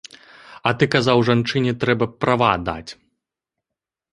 [0.69, 2.91] А ты казаў жанчыне трэба права даць.